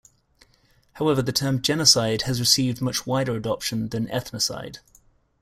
However, 0.93 1.21
the 1.21 1.31
term 1.31 1.61
genocide 1.61 2.23
has 2.23 2.39
received 2.39 2.81
much 2.81 3.05
wider 3.05 3.35
adoption 3.35 3.89
than 3.89 4.07
ethnocide. 4.07 4.79